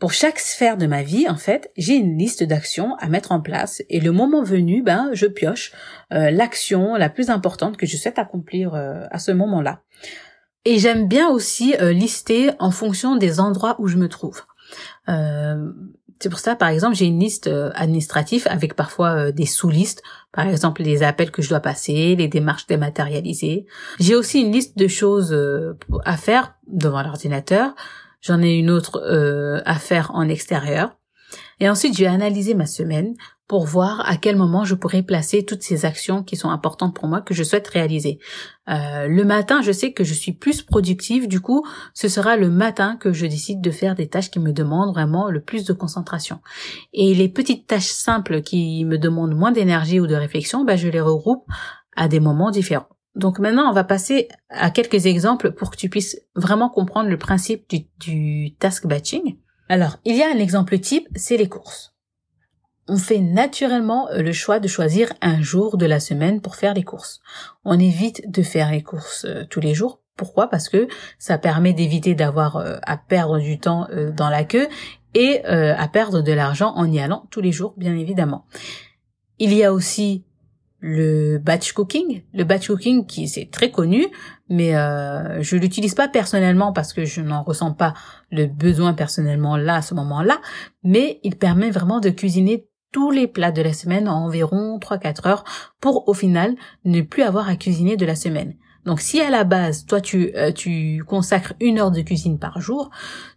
Pour 0.00 0.14
chaque 0.14 0.38
sphère 0.38 0.78
de 0.78 0.86
ma 0.86 1.02
vie, 1.02 1.28
en 1.28 1.36
fait, 1.36 1.70
j'ai 1.76 1.94
une 1.94 2.16
liste 2.16 2.42
d'actions 2.42 2.94
à 3.00 3.08
mettre 3.08 3.32
en 3.32 3.40
place 3.42 3.82
et 3.90 4.00
le 4.00 4.12
moment 4.12 4.42
venu, 4.42 4.82
ben, 4.82 5.10
je 5.12 5.26
pioche 5.26 5.72
euh, 6.10 6.30
l'action 6.30 6.96
la 6.96 7.10
plus 7.10 7.28
importante 7.28 7.76
que 7.76 7.84
je 7.84 7.98
souhaite 7.98 8.18
accomplir 8.18 8.74
euh, 8.74 9.04
à 9.10 9.18
ce 9.18 9.30
moment-là. 9.30 9.82
Et 10.64 10.78
j'aime 10.78 11.06
bien 11.06 11.28
aussi 11.28 11.74
euh, 11.82 11.92
lister 11.92 12.50
en 12.60 12.70
fonction 12.70 13.16
des 13.16 13.40
endroits 13.40 13.76
où 13.78 13.88
je 13.88 13.98
me 13.98 14.08
trouve. 14.08 14.42
C'est 16.20 16.28
pour 16.28 16.38
ça, 16.38 16.54
par 16.54 16.68
exemple, 16.68 16.94
j'ai 16.94 17.06
une 17.06 17.18
liste 17.18 17.50
administrative 17.74 18.46
avec 18.50 18.74
parfois 18.74 19.32
des 19.32 19.46
sous-listes, 19.46 20.02
par 20.32 20.46
exemple 20.46 20.82
les 20.82 21.02
appels 21.02 21.30
que 21.30 21.42
je 21.42 21.48
dois 21.48 21.60
passer, 21.60 22.14
les 22.14 22.28
démarches 22.28 22.66
dématérialisées. 22.66 23.66
J'ai 23.98 24.14
aussi 24.14 24.40
une 24.40 24.52
liste 24.52 24.76
de 24.76 24.86
choses 24.86 25.36
à 26.04 26.16
faire 26.16 26.54
devant 26.66 27.02
l'ordinateur. 27.02 27.74
J'en 28.20 28.42
ai 28.42 28.52
une 28.52 28.70
autre 28.70 29.02
euh, 29.02 29.62
à 29.64 29.76
faire 29.76 30.10
en 30.14 30.28
extérieur. 30.28 30.94
Et 31.60 31.68
ensuite, 31.68 31.96
je 31.96 32.02
vais 32.02 32.08
analyser 32.08 32.54
ma 32.54 32.66
semaine 32.66 33.14
pour 33.46 33.66
voir 33.66 34.08
à 34.08 34.16
quel 34.16 34.36
moment 34.36 34.64
je 34.64 34.74
pourrais 34.74 35.02
placer 35.02 35.44
toutes 35.44 35.62
ces 35.62 35.84
actions 35.84 36.22
qui 36.22 36.36
sont 36.36 36.50
importantes 36.50 36.94
pour 36.94 37.08
moi, 37.08 37.20
que 37.20 37.34
je 37.34 37.42
souhaite 37.42 37.66
réaliser. 37.68 38.18
Euh, 38.68 39.08
le 39.08 39.24
matin, 39.24 39.60
je 39.60 39.72
sais 39.72 39.92
que 39.92 40.04
je 40.04 40.14
suis 40.14 40.32
plus 40.32 40.62
productive, 40.62 41.26
du 41.28 41.40
coup, 41.40 41.66
ce 41.92 42.08
sera 42.08 42.36
le 42.36 42.48
matin 42.48 42.96
que 42.96 43.12
je 43.12 43.26
décide 43.26 43.60
de 43.60 43.70
faire 43.70 43.94
des 43.94 44.08
tâches 44.08 44.30
qui 44.30 44.38
me 44.38 44.52
demandent 44.52 44.94
vraiment 44.94 45.30
le 45.30 45.40
plus 45.40 45.64
de 45.64 45.72
concentration. 45.72 46.40
Et 46.92 47.14
les 47.14 47.28
petites 47.28 47.66
tâches 47.66 47.90
simples 47.90 48.42
qui 48.42 48.84
me 48.84 48.98
demandent 48.98 49.34
moins 49.34 49.52
d'énergie 49.52 50.00
ou 50.00 50.06
de 50.06 50.14
réflexion, 50.14 50.64
bah, 50.64 50.76
je 50.76 50.88
les 50.88 51.00
regroupe 51.00 51.44
à 51.96 52.08
des 52.08 52.20
moments 52.20 52.50
différents. 52.50 52.88
Donc 53.16 53.38
maintenant, 53.38 53.68
on 53.68 53.72
va 53.72 53.84
passer 53.84 54.28
à 54.48 54.70
quelques 54.70 55.06
exemples 55.06 55.52
pour 55.52 55.70
que 55.70 55.76
tu 55.76 55.88
puisses 55.88 56.20
vraiment 56.36 56.70
comprendre 56.70 57.10
le 57.10 57.18
principe 57.18 57.68
du, 57.98 58.54
task 58.58 58.86
batching. 58.86 59.36
Alors, 59.70 59.98
il 60.04 60.16
y 60.16 60.22
a 60.24 60.28
un 60.28 60.38
exemple 60.38 60.76
type, 60.80 61.06
c'est 61.14 61.36
les 61.36 61.48
courses. 61.48 61.94
On 62.88 62.96
fait 62.96 63.20
naturellement 63.20 64.08
euh, 64.08 64.20
le 64.20 64.32
choix 64.32 64.58
de 64.58 64.66
choisir 64.66 65.12
un 65.22 65.40
jour 65.42 65.76
de 65.76 65.86
la 65.86 66.00
semaine 66.00 66.40
pour 66.40 66.56
faire 66.56 66.74
les 66.74 66.82
courses. 66.82 67.20
On 67.64 67.78
évite 67.78 68.28
de 68.28 68.42
faire 68.42 68.72
les 68.72 68.82
courses 68.82 69.26
euh, 69.26 69.44
tous 69.48 69.60
les 69.60 69.72
jours. 69.72 70.00
Pourquoi? 70.16 70.48
Parce 70.48 70.68
que 70.68 70.88
ça 71.20 71.38
permet 71.38 71.72
d'éviter 71.72 72.16
d'avoir 72.16 72.56
euh, 72.56 72.78
à 72.82 72.96
perdre 72.96 73.38
du 73.38 73.60
temps 73.60 73.86
dans 74.12 74.28
la 74.28 74.42
queue 74.42 74.66
et 75.14 75.44
à 75.44 75.88
perdre 75.88 76.20
de 76.20 76.32
l'argent 76.32 76.72
en 76.74 76.90
y 76.90 76.98
allant 76.98 77.26
tous 77.30 77.40
les 77.40 77.52
jours, 77.52 77.74
bien 77.76 77.96
évidemment. 77.96 78.46
Il 79.38 79.54
y 79.54 79.62
a 79.62 79.72
aussi 79.72 80.24
le 80.80 81.38
batch 81.38 81.72
cooking. 81.72 82.22
Le 82.32 82.44
batch 82.44 82.68
cooking 82.68 83.06
qui 83.06 83.28
c'est 83.28 83.50
très 83.50 83.70
connu, 83.70 84.06
mais 84.48 84.74
euh, 84.74 85.42
je 85.42 85.56
l'utilise 85.56 85.94
pas 85.94 86.08
personnellement 86.08 86.72
parce 86.72 86.92
que 86.92 87.04
je 87.04 87.20
n'en 87.20 87.42
ressens 87.42 87.72
pas 87.72 87.94
le 88.30 88.46
besoin 88.46 88.94
personnellement 88.94 89.56
là 89.56 89.76
à 89.76 89.82
ce 89.82 89.94
moment-là, 89.94 90.40
mais 90.82 91.20
il 91.22 91.36
permet 91.36 91.70
vraiment 91.70 92.00
de 92.00 92.10
cuisiner 92.10 92.66
tous 92.92 93.10
les 93.10 93.28
plats 93.28 93.52
de 93.52 93.62
la 93.62 93.72
semaine 93.72 94.08
en 94.08 94.24
environ 94.24 94.78
3-4 94.78 95.28
heures 95.28 95.44
pour 95.80 96.08
au 96.08 96.14
final 96.14 96.56
ne 96.84 97.02
plus 97.02 97.22
avoir 97.22 97.48
à 97.48 97.56
cuisiner 97.56 97.96
de 97.96 98.06
la 98.06 98.16
semaine. 98.16 98.54
Donc 98.86 99.00
si 99.00 99.20
à 99.20 99.28
la 99.28 99.44
base, 99.44 99.84
toi 99.84 100.00
tu, 100.00 100.32
euh, 100.34 100.52
tu 100.52 101.04
consacres 101.06 101.52
une 101.60 101.78
heure 101.78 101.90
de 101.90 102.00
cuisine 102.00 102.38
par 102.38 102.60
jour, 102.60 102.90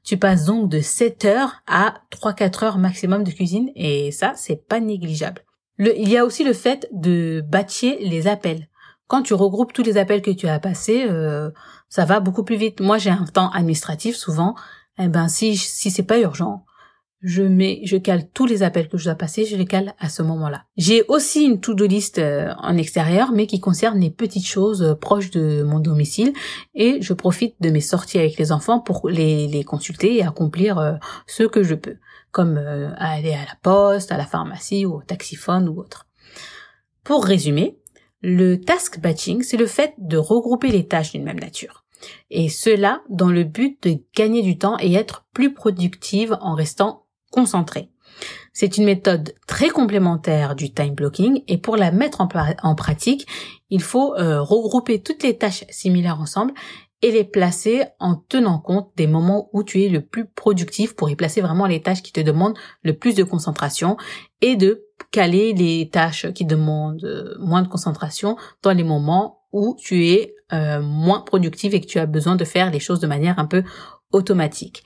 tu 0.03 0.17
passes 0.17 0.45
donc 0.45 0.69
de 0.69 0.79
7 0.79 1.25
heures 1.25 1.61
à 1.67 1.95
3-4 2.11 2.63
heures 2.63 2.77
maximum 2.77 3.23
de 3.23 3.31
cuisine 3.31 3.69
et 3.75 4.11
ça 4.11 4.33
c'est 4.35 4.67
pas 4.67 4.79
négligeable 4.79 5.43
il 5.79 6.09
y 6.09 6.17
a 6.17 6.25
aussi 6.25 6.43
le 6.43 6.53
fait 6.53 6.87
de 6.91 7.43
batcher 7.47 7.97
les 8.01 8.27
appels. 8.27 8.67
Quand 9.07 9.21
tu 9.21 9.33
regroupes 9.33 9.73
tous 9.73 9.83
les 9.83 9.97
appels 9.97 10.21
que 10.21 10.31
tu 10.31 10.47
as 10.47 10.59
passés, 10.59 11.05
euh, 11.09 11.51
ça 11.89 12.05
va 12.05 12.19
beaucoup 12.19 12.43
plus 12.43 12.55
vite. 12.55 12.79
Moi, 12.79 12.97
j'ai 12.97 13.09
un 13.09 13.25
temps 13.25 13.51
administratif 13.51 14.15
souvent. 14.15 14.55
Eh 14.99 15.07
ben, 15.07 15.27
si 15.27 15.57
si 15.57 15.91
c'est 15.91 16.03
pas 16.03 16.19
urgent, 16.19 16.65
je 17.21 17.41
mets, 17.41 17.81
je 17.85 17.97
cale 17.97 18.27
tous 18.29 18.45
les 18.45 18.63
appels 18.63 18.89
que 18.89 18.97
je 18.97 19.05
dois 19.05 19.15
passer, 19.15 19.45
je 19.45 19.55
les 19.55 19.65
cale 19.65 19.93
à 19.99 20.09
ce 20.09 20.21
moment-là. 20.23 20.65
J'ai 20.77 21.03
aussi 21.07 21.45
une 21.45 21.59
to-do 21.59 21.85
list 21.85 22.19
euh, 22.19 22.53
en 22.57 22.77
extérieur, 22.77 23.31
mais 23.31 23.47
qui 23.47 23.59
concerne 23.59 23.99
les 23.99 24.11
petites 24.11 24.45
choses 24.45 24.83
euh, 24.83 24.93
proches 24.93 25.31
de 25.31 25.63
mon 25.63 25.79
domicile, 25.79 26.33
et 26.75 27.01
je 27.01 27.13
profite 27.13 27.55
de 27.61 27.69
mes 27.69 27.81
sorties 27.81 28.19
avec 28.19 28.37
les 28.37 28.51
enfants 28.51 28.79
pour 28.79 29.09
les, 29.09 29.47
les 29.47 29.63
consulter 29.63 30.17
et 30.17 30.23
accomplir 30.23 30.99
ce 31.27 31.43
que 31.43 31.63
je 31.63 31.75
peux 31.75 31.97
comme 32.33 32.57
euh, 32.57 32.89
aller 32.97 33.33
à 33.33 33.45
la 33.45 33.55
poste, 33.61 34.11
à 34.11 34.17
la 34.17 34.25
pharmacie 34.25 34.85
ou 34.85 34.95
au 34.95 35.01
taxiphone 35.01 35.69
ou 35.69 35.79
autre. 35.79 36.07
Pour 37.05 37.23
résumer, 37.23 37.77
le 38.21 38.59
task 38.59 38.99
batching, 38.99 39.43
c'est 39.43 39.55
le 39.55 39.67
fait 39.67 39.93
de 39.97 40.17
regrouper 40.17 40.69
les 40.69 40.87
tâches 40.87 41.11
d'une 41.11 41.23
même 41.23 41.39
nature. 41.39 41.85
Et 42.31 42.49
cela 42.49 43.01
dans 43.09 43.29
le 43.29 43.43
but 43.43 43.81
de 43.83 43.99
gagner 44.15 44.41
du 44.41 44.57
temps 44.57 44.77
et 44.79 44.93
être 44.93 45.25
plus 45.33 45.53
productive 45.53 46.37
en 46.41 46.55
restant 46.55 47.05
concentré. 47.31 47.89
C'est 48.51 48.77
une 48.77 48.85
méthode 48.85 49.33
très 49.47 49.69
complémentaire 49.69 50.55
du 50.55 50.73
time 50.73 50.93
blocking 50.93 51.43
et 51.47 51.57
pour 51.57 51.77
la 51.77 51.91
mettre 51.91 52.21
en, 52.21 52.75
pratique, 52.75 53.27
il 53.69 53.81
faut 53.81 54.15
euh, 54.15 54.41
regrouper 54.41 55.01
toutes 55.01 55.23
les 55.23 55.37
tâches 55.37 55.65
similaires 55.69 56.19
ensemble 56.19 56.53
et 57.03 57.11
les 57.11 57.25
placer 57.25 57.83
en 57.99 58.15
tenant 58.15 58.57
compte 58.57 58.89
des 58.95 59.07
moments 59.07 59.49
où 59.51 59.63
tu 59.63 59.83
es 59.83 59.89
le 59.89 60.01
plus 60.01 60.25
productif 60.25 60.95
pour 60.95 61.09
y 61.09 61.15
placer 61.15 61.41
vraiment 61.41 61.67
les 61.67 61.81
tâches 61.81 62.01
qui 62.01 62.13
te 62.13 62.21
demandent 62.21 62.57
le 62.81 62.93
plus 62.93 63.13
de 63.13 63.23
concentration 63.23 63.97
et 64.41 64.55
de 64.55 64.85
caler 65.11 65.53
les 65.53 65.89
tâches 65.89 66.31
qui 66.33 66.45
demandent 66.45 67.03
euh, 67.03 67.35
moins 67.39 67.61
de 67.61 67.67
concentration 67.67 68.37
dans 68.63 68.71
les 68.71 68.85
moments 68.85 69.41
où 69.51 69.75
tu 69.77 70.07
es 70.07 70.33
euh, 70.53 70.81
moins 70.81 71.19
productif 71.19 71.73
et 71.73 71.81
que 71.81 71.85
tu 71.85 71.99
as 71.99 72.05
besoin 72.05 72.37
de 72.37 72.45
faire 72.45 72.71
les 72.71 72.79
choses 72.79 73.01
de 73.01 73.07
manière 73.07 73.37
un 73.37 73.45
peu 73.45 73.63
automatique. 74.13 74.83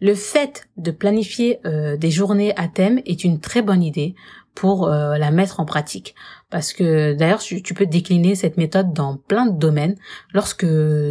Le 0.00 0.16
fait 0.16 0.68
de 0.76 0.90
planifier 0.90 1.60
euh, 1.64 1.96
des 1.96 2.10
journées 2.10 2.52
à 2.56 2.66
thème 2.66 3.00
est 3.06 3.22
une 3.22 3.38
très 3.38 3.62
bonne 3.62 3.84
idée 3.84 4.16
pour 4.54 4.86
euh, 4.86 5.16
la 5.18 5.30
mettre 5.30 5.60
en 5.60 5.64
pratique. 5.64 6.14
Parce 6.50 6.72
que 6.72 7.14
d'ailleurs, 7.14 7.40
tu, 7.40 7.62
peux 7.74 7.86
décliner 7.86 8.34
cette 8.34 8.56
méthode 8.56 8.92
dans 8.92 9.16
plein 9.16 9.46
de 9.46 9.58
domaines. 9.58 9.96
Lorsque 10.34 10.66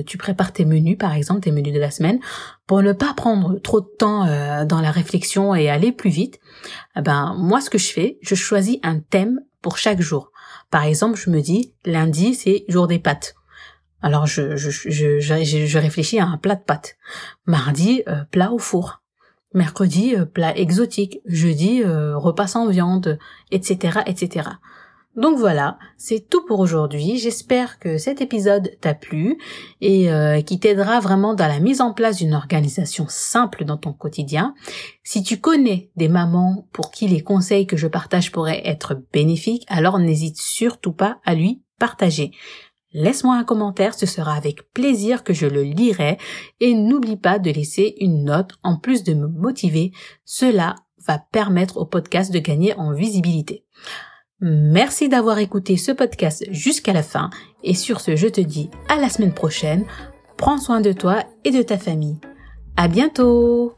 tu 0.06 0.18
prépares 0.18 0.54
tes 0.54 0.66
menus, 0.66 0.98
par 0.98 1.14
exemple, 1.14 1.42
tes 1.42 1.52
menus 1.52 1.74
de 1.74 1.80
la 1.80 1.92
semaine, 1.92 2.20
pour 2.68 2.82
ne 2.84 2.94
pas 2.94 3.14
prendre 3.16 3.60
trop 3.60 3.82
de 3.82 3.90
temps 3.98 4.28
euh, 4.28 4.66
dans 4.66 4.82
la 4.82 4.92
réflexion 4.92 5.56
et 5.56 5.70
aller 5.70 5.92
plus 5.92 6.12
vite, 6.12 6.40
eh 6.96 7.02
ben 7.02 7.36
moi, 7.38 7.60
ce 7.60 7.70
que 7.70 7.80
je 7.80 7.92
fais, 7.92 8.20
je 8.22 8.36
choisis 8.36 8.78
un 8.84 9.00
thème 9.00 9.42
pour 9.62 9.78
chaque 9.78 10.02
jour. 10.02 10.32
Par 10.70 10.84
exemple, 10.84 11.20
je 11.20 11.30
me 11.30 11.42
dis, 11.42 11.74
lundi, 11.86 12.36
c'est 12.36 12.64
jour 12.68 12.88
des 12.88 13.00
pâtes. 13.00 13.36
Alors, 14.04 14.26
je, 14.26 14.56
je, 14.56 14.70
je, 14.70 15.20
je, 15.20 15.78
réfléchis 15.78 16.20
à 16.20 16.26
un 16.26 16.38
plat 16.38 16.56
de 16.56 16.64
pâtes. 16.64 16.98
Mardi, 17.46 18.04
euh, 18.08 18.24
plat 18.32 18.52
au 18.52 18.58
four 18.58 19.01
mercredi 19.54 20.16
euh, 20.16 20.26
plat 20.26 20.58
exotique, 20.58 21.20
jeudi 21.26 21.84
euh, 21.84 22.18
repas 22.18 22.48
sans 22.48 22.68
viande, 22.68 23.20
etc., 23.52 24.00
etc. 24.06 24.50
Donc 25.18 25.38
voilà, 25.38 25.78
c'est 25.98 26.30
tout 26.30 26.46
pour 26.46 26.60
aujourd'hui. 26.60 27.18
J'espère 27.18 27.80
que 27.80 27.98
cet 27.98 28.22
épisode 28.22 28.72
t'a 28.80 28.94
plu 28.94 29.38
et 29.82 30.10
euh, 30.10 30.42
qui 30.42 30.58
t'aidera 30.58 31.02
vraiment 31.02 31.34
dans 31.34 31.48
la 31.48 31.60
mise 31.60 31.82
en 31.82 31.92
place 31.92 32.18
d'une 32.18 32.34
organisation 32.34 33.08
simple 33.10 33.66
dans 33.66 33.76
ton 33.76 33.92
quotidien. 33.92 34.56
Si 35.04 35.22
tu 35.22 35.38
connais 35.38 35.92
des 35.98 36.08
mamans 36.08 36.66
pour 36.72 36.92
qui 36.92 37.10
les 37.10 37.22
conseils 37.22 37.68
que 37.68 37.76
je 37.76 37.88
partage 37.88 38.32
pourraient 38.32 38.62
être 38.64 39.02
bénéfiques, 39.12 39.66
alors 39.68 40.00
n'hésite 40.00 40.38
surtout 40.38 40.94
pas 40.94 41.20
à 41.26 41.36
lui 41.36 41.62
partager. 41.78 42.32
Laisse-moi 42.94 43.36
un 43.36 43.44
commentaire, 43.44 43.94
ce 43.94 44.06
sera 44.06 44.34
avec 44.34 44.72
plaisir 44.74 45.24
que 45.24 45.34
je 45.34 45.48
le 45.48 45.64
lirai 45.64 46.18
et 46.60 46.74
n'oublie 46.74 47.18
pas 47.18 47.40
de 47.40 47.50
laisser 47.50 47.96
une 48.00 48.26
note 48.26 48.52
en 48.64 48.78
plus 48.78 49.04
de 49.04 49.14
me 49.14 49.28
motiver. 49.28 49.92
Cela 50.26 50.76
va 51.08 51.20
permettre 51.32 51.78
au 51.78 51.86
podcast 51.86 52.34
de 52.34 52.40
gagner 52.40 52.74
en 52.76 52.94
visibilité. 52.94 53.66
Merci 54.42 55.08
d'avoir 55.08 55.38
écouté 55.38 55.78
ce 55.78 55.92
podcast 55.92 56.44
jusqu'à 56.50 56.94
la 56.94 57.04
fin 57.04 57.30
et 57.64 57.76
sur 57.76 58.02
ce 58.02 58.16
je 58.16 58.28
te 58.28 58.42
dis 58.42 58.70
à 58.90 58.98
la 58.98 59.10
semaine 59.10 59.34
prochaine 59.34 59.86
prends 60.38 60.58
soin 60.58 60.82
de 60.82 60.92
toi 60.92 61.24
et 61.44 61.52
de 61.52 61.62
ta 61.62 61.78
famille. 61.78 62.20
À 62.76 62.88
bientôt! 62.88 63.76